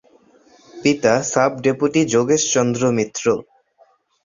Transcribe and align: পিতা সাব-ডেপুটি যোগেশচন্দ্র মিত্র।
পিতা 0.73 1.13
সাব-ডেপুটি 1.31 2.01
যোগেশচন্দ্র 2.13 2.81
মিত্র। 2.97 3.25